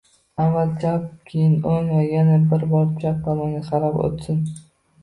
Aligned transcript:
Avval 0.43 0.71
chap, 0.83 1.03
keyin 1.27 1.53
o‘ng 1.73 1.93
va 1.99 2.01
yana 2.07 2.41
bir 2.55 2.67
bor 2.73 2.91
chap 3.05 3.25
tomonga 3.29 3.65
qarab 3.71 4.03
o'tsin. 4.11 4.47